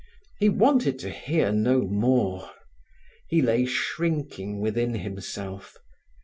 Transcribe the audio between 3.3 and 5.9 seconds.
lay shrinking within himself.